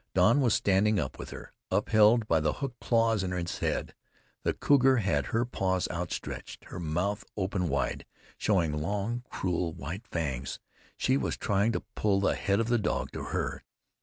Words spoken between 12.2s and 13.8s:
head of the dog to her.